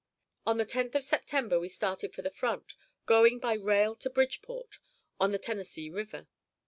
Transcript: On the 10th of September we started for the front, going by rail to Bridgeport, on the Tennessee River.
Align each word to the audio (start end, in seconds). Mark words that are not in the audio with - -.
On 0.47 0.57
the 0.57 0.65
10th 0.65 0.95
of 0.95 1.03
September 1.03 1.59
we 1.59 1.69
started 1.69 2.15
for 2.15 2.23
the 2.23 2.31
front, 2.31 2.73
going 3.05 3.37
by 3.37 3.53
rail 3.53 3.95
to 3.97 4.09
Bridgeport, 4.09 4.79
on 5.19 5.31
the 5.31 5.37
Tennessee 5.37 5.91
River. 5.91 6.27